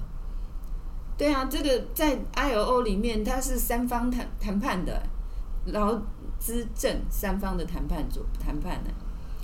[1.17, 5.03] 对啊，这个在 ILO 里面它是三方谈谈判的，
[5.65, 5.99] 劳
[6.41, 8.89] 资政三方的谈判组谈判的，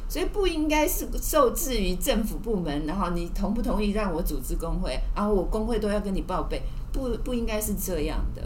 [0.09, 8.41] 所以不应该是受制于政府部门，然后你同不同意让我组织工会，然后我工会都要跟你报备，不不应该是这样的。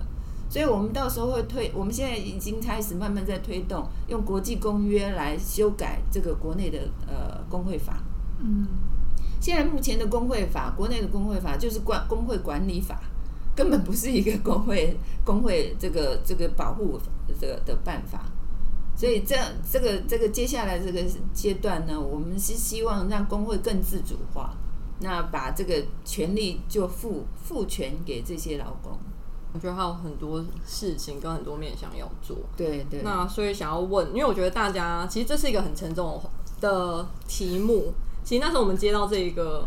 [0.49, 6.77] 所以我们到时候会推，我们现在已经开始慢慢在推动，用国际公约来修改这个国内的
[7.07, 8.03] 呃工会法。
[8.39, 8.67] 嗯，
[9.39, 12.99] 现在目前的工会法，国内的工会法就是管工会管理法，
[13.55, 16.99] 根本不是一个工会工会这个这个保护
[17.39, 18.25] 这个的办法。
[19.01, 19.35] 所以这
[19.67, 24.53] 这个这个接下来这个阶段呢，我们是希望让工会更自主化，
[24.99, 28.95] 那把这个权利就赋赋权给这些劳工。
[29.53, 32.37] 我觉得还有很多事情跟很多面向要做。
[32.55, 36.21] 对对，那所以想要问，因为我觉得大家其实这是一个很沉重
[36.59, 37.91] 的题目。
[38.23, 39.65] 其实那时候我们接到这个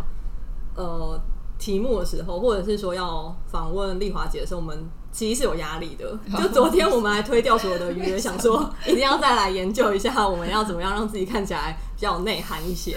[0.76, 1.20] 呃
[1.58, 4.78] 题目的时候，或者是说要访问丽华姐的时候，我们
[5.14, 6.18] 其实是有压力的。
[6.36, 12.96] 就昨天我们还推掉所有的约，想说 一定要再来研究一下，我们要怎么样让自己看起来比较有内涵一些。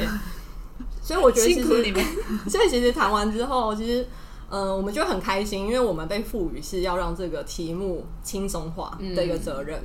[1.03, 2.03] 所以我觉得其实辛苦你们。
[2.49, 4.07] 所以其实谈完之后，其实，
[4.49, 9.79] 嗯、我们就很开心，因为我们被赋予是要让这个题目轻松化的一个责任。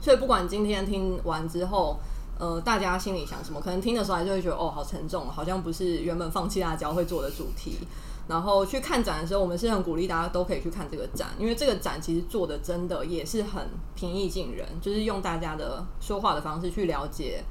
[0.00, 1.98] 所以不管今天听完之后，
[2.38, 7.78] 呃，大家心里想什么，可能听的时候还是会觉得哦，好沉重，好像不是原本放弃辣椒会做的主题。
[8.28, 17.42] 然后去看展的时候，我们是很鼓励大家都可以去看这个展，因为这个展其实做的真的也是很平易近人，就是用大家的说话的方式去了解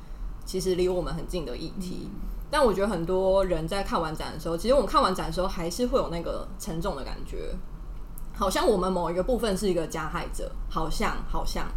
[0.46, 2.08] 其实离我们很近的议题。
[2.50, 7.54] 但我觉得很多人在看完展的时候，其实我们看完展的时候还是会有那个沉重的感觉，
[8.34, 11.68] 好像我们某一个部分是一个加害者，好像好像。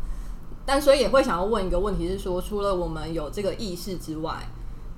[0.67, 4.47] 但所以也会想要问一个问题是说，除了我们有这个意识之外，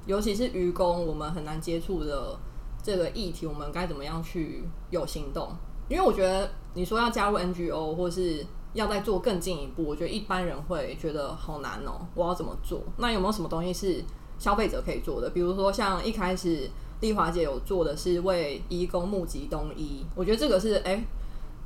[0.06, 2.36] 尤其是愚公，我们很难接触的
[2.82, 5.48] 这个议题，我们该怎么样去有行动？
[5.88, 12.80] 因为我觉得你说要加入 NGO 或是要再做更进一步，我觉得一般人会觉得好难哦、我要怎么做？
[12.96, 14.02] 那有没有什么东西是
[14.38, 15.30] 消费者可以做的？
[15.30, 16.70] 比如说像一开始
[17.00, 21.04] 丽华姐有做的是为义工募集冬衣，我觉得这个是哎、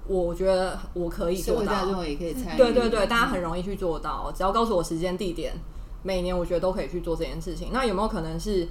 [0.08, 1.60] 我觉得我可以做到。
[1.60, 2.58] 会大众也可以参与。
[2.58, 5.54] 对对对，大家很容易去做到，只要告诉我时间地点，
[6.02, 7.68] 每年我觉得都可以去做这件事情。
[7.72, 8.66] 那有没有可能是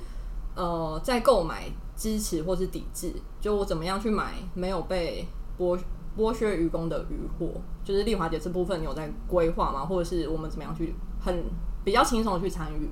[0.56, 3.12] 呃，在购买支持或是抵制？
[3.39, 5.28] 就我怎么样去买没有被
[5.58, 5.80] 剥
[6.18, 7.62] 剥削愚公的渔获？
[7.84, 9.86] 就是丽华姐这部分你有在规划吗？
[9.86, 10.93] 或者是我们怎么样去
[11.24, 11.43] 很
[11.84, 12.89] 比较轻松的去参与？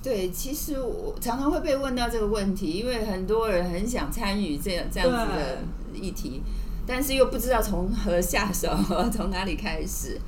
[0.00, 5.58] 对，其实我常常会被问到这个问题，因为很多人很想参与这样这样子的
[5.92, 6.40] 议题，
[6.86, 8.68] 但是又不知道从何下手，
[9.12, 10.18] 从哪里开始。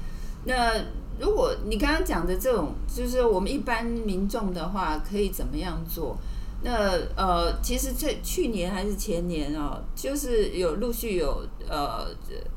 [0.44, 0.72] 那
[1.20, 6.18] 如果你刚刚讲的这种，就是我们一般民众的话，可以怎么样做？
[6.62, 12.06] 那呃，其实在去年还是前年哦，就是有陆续有呃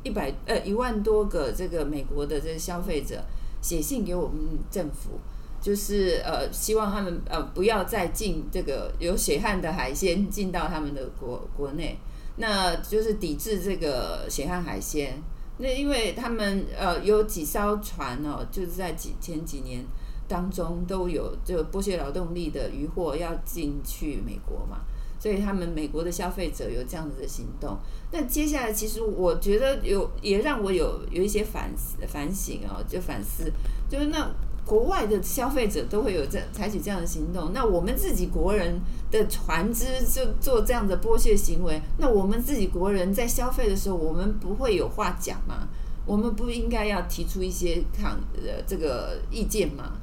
[0.04, 3.24] 一百呃一万多个这个美国的这个消费者
[3.62, 5.20] 写信给我们政府，
[5.62, 11.98] 就是呃希望他们呃不要再进这个有血汗的海鲜进到他们的国国内，
[12.36, 15.22] 那就是抵制这个血汗海鲜。
[15.60, 19.86] 那因为他们呃有几艘船哦，就是在几前几年
[20.34, 24.80] 当中都有这剥削劳动力的渔获要进去美国嘛，
[25.20, 27.78] 所以他们美国的消费者有这样子的行动。
[28.12, 33.54] 那接下来其实我觉得有也让我有有一些反思反省哦，就反思，
[33.88, 34.28] 就是那
[34.66, 38.82] 国外的消费者都会有这采取这样的行动，那我们自己国人
[39.12, 45.68] 的船只就做这样的剥削行为，那我们自己国人在消费的时候，我们不会有话讲吗？
[46.08, 49.94] 我们不应该要提出一些抗呃这个意见吗？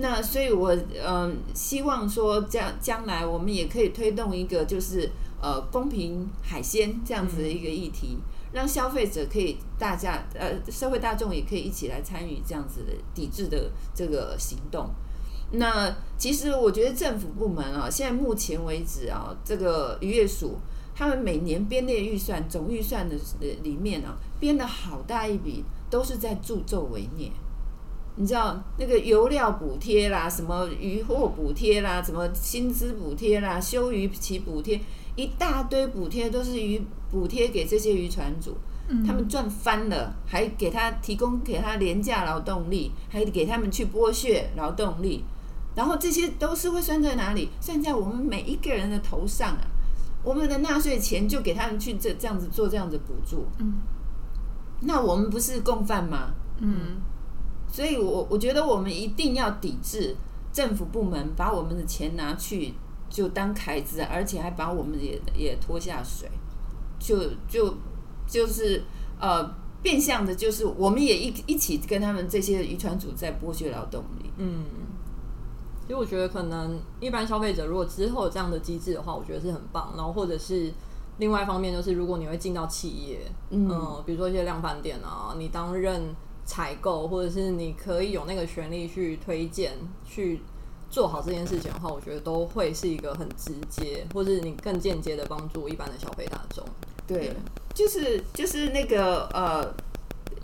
[0.00, 8.18] 那所以我，嗯希望说将将来我们也可以推动一个就是呃公平海鲜这样子的一个议题，
[8.52, 14.88] 让消费者可以大家呃社会大众也可以一起来参与这样子的抵制的这个行动。
[15.52, 20.58] 那其实我觉得政府部门啊，现在目前为止啊，这个渔业署
[20.94, 23.16] 他们每年编列预算总预算的
[23.62, 27.30] 里面啊，编了好大一笔，都是在助纣为虐。
[28.20, 34.80] 你知道那个油料补贴啦，什么渔获补贴啦，什么薪资补贴啦，休渔期补贴，
[35.14, 38.56] 一大堆补贴都是渔补贴给这些渔船主，
[39.06, 45.22] 他们赚翻了，还给他提供给他廉价劳动力，还给他们去剥削劳动力。
[45.76, 47.50] 然后这些都是会算在哪里？
[47.60, 49.62] 算在我们每一个人的头上啊！
[50.24, 53.46] 我们的纳税钱就给他们去这这样子做这样子补助。
[53.60, 53.74] 嗯，
[54.80, 56.32] 那我们不是共犯吗？
[56.58, 56.96] 嗯，
[57.70, 60.16] 所以我我觉得我们一定要抵制
[60.52, 62.74] 政府部门把我们的钱拿去
[63.08, 66.28] 就当凯子，而且还把我们也也拖下水，
[66.98, 67.74] 就就
[68.26, 68.82] 就是
[69.20, 69.48] 呃
[69.82, 74.30] 变相的，就是我们也一一起跟他们这些渔船主在剥削劳动力。
[74.38, 74.64] 嗯。
[75.80, 79.94] 其实我觉得，可能一般消费者如果之后有这样的机制的话，我觉得是很棒。
[79.96, 80.70] 然后或者是
[81.16, 86.14] 另外一方面，就是如果你会进到企业，嗯，比如说一些量贩店啊，你担任
[86.48, 89.72] 采购，或者是你可以有那个权利去推荐、
[90.02, 90.40] 去
[90.88, 96.64] 做好这件事情的话，我觉得都会是一个很直接，或者你更间接的帮助一般的消费大众。
[97.06, 97.34] 对，
[97.74, 99.74] 就是就是那个呃，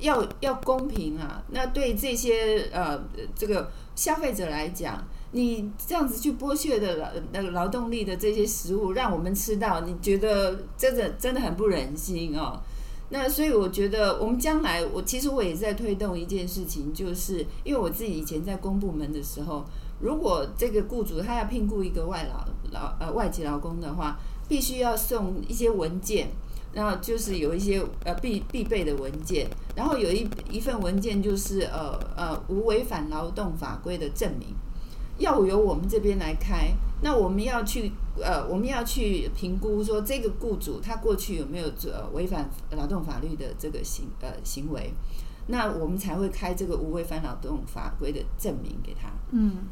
[0.02, 1.42] 要要公平啊。
[1.48, 3.02] 那对这些呃
[3.34, 5.02] 这个消费者来讲。
[5.36, 12.62] 你这样子去剥削的劳那个劳动力的这些食物，让我们吃到，你觉得真的真的很不忍心哦。
[13.14, 19.64] 那所以我觉得，我们将来，我其实我也在推动一件事情，就是因为我自己以前在公部门的时候，
[20.00, 26.28] 如果这个雇主他要聘雇一个外劳劳呃外籍劳工的话，必须要送一些文件，
[26.72, 34.48] 然后就是有一些呃必必备的文件，然后有一一份文件就是呃呃无违反劳动法规的证明。
[35.18, 37.92] 要由我们这边来开，那我们要去
[38.22, 44.92] 呃，我们要去评估说这个雇主他过去有没有呃违反劳动法律的这个行呃行为，
[45.48, 49.10] 那我们才会开这个无违反劳动法规的证明给他。
[49.32, 49.64] 嗯，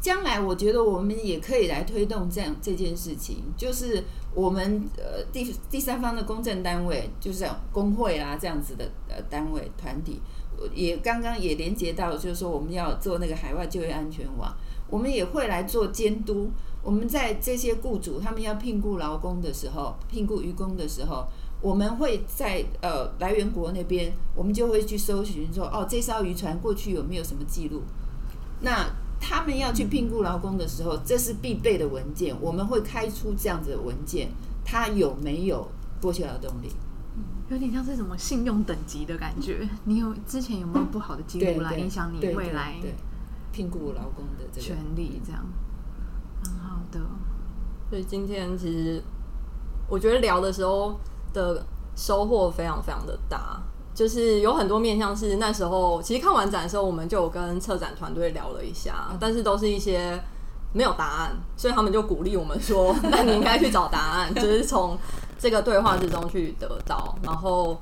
[0.00, 4.04] 将来我觉得我们也可以来推动这样这件事情，就是
[4.34, 10.20] 我们呃第第三方的公证单位，就是工会啦这样子的呃单位团体。
[10.74, 14.54] 也刚刚也连接到，就是说我们要做那个海外就业安全网，
[14.88, 16.50] 我们也会来做监督。
[16.86, 21.26] 我们在这些雇主他们要聘雇劳工的时候，聘雇渔工的时候，
[21.60, 27.82] 我们会在呃来源国那边，我们就会去搜寻说，哦，这艘渔船过去有没有什么记录？
[28.60, 28.88] 那
[29.20, 34.28] 他们要去聘雇劳工的时候，这是必备的文件，我们会开出这样子的文件，
[34.64, 35.68] 他有没有
[36.00, 36.70] 剥削劳动力？
[37.50, 39.68] 有点像是什么信用等级的感觉。
[39.82, 42.76] 你有之前有没有不好的记录来影响你未来
[43.50, 45.20] 聘雇劳工的权利？
[45.26, 45.44] 这样
[46.48, 47.00] 很好的。
[47.90, 49.02] 所以今天其实
[49.88, 50.98] 我觉得聊的时候
[51.32, 53.60] 的收获非常非常的大，
[53.94, 60.22] 就是有很多面向是那时候其实看完展的时候，我们就有跟策展团队聊了一下，但是都是一些
[60.72, 64.32] 没有答案，所以他们就鼓励我们说：“那你应该去找答案。
[64.36, 64.98] ”就是从。
[65.38, 67.78] 这个对话之中去得到，然后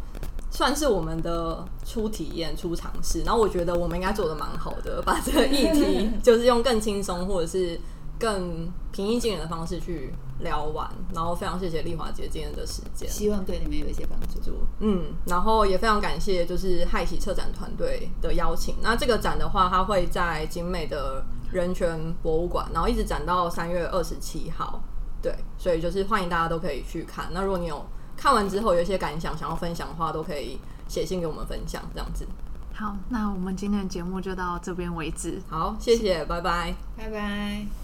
[0.51, 3.23] 算是我们的初体验、初尝试。
[3.23, 7.81] 然后我觉得我们应该做的蛮好的，把这个议题 就是用更轻松或者是
[8.19, 10.91] 更平易近人的方式去聊完。
[11.15, 14.65] 然后非常谢谢丽华姐今天的时间，希望对你们有一些帮助。
[14.81, 18.77] 嗯，然后也非常感谢就是害喜策展团队的邀请。
[18.83, 24.83] 那这个展的话，它会在景美的人权博物馆，然后一直展到三月二十七号。
[25.23, 27.29] 对，所以就是欢迎大家都可以去看。
[27.33, 27.85] 那如果你有
[28.17, 32.27] 看完之后有一些感想想要分享的话，都可以写信给我们分享，这样子。
[32.75, 35.41] 好，那我们今天的节目就到这边为止。
[35.49, 37.84] 好，谢谢，拜拜，拜拜。